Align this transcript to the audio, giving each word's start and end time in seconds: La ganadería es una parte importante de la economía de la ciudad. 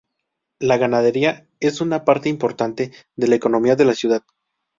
La 0.59 0.77
ganadería 0.77 1.45
es 1.59 1.79
una 1.79 2.03
parte 2.05 2.27
importante 2.27 2.91
de 3.15 3.27
la 3.27 3.35
economía 3.35 3.75
de 3.75 3.85
la 3.85 3.93
ciudad. 3.93 4.23